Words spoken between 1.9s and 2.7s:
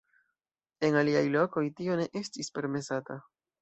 ne estis